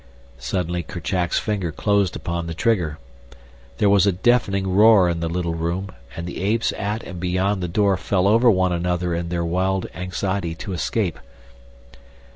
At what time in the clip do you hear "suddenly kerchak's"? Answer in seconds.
0.39-1.37